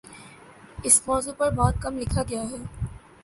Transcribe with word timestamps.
اس 0.83 0.99
موضوع 1.07 1.33
پر 1.37 1.49
بہت 1.55 1.75
کم 1.81 1.97
لکھا 1.97 2.23
گیا 2.29 2.41
ہے 2.43 2.57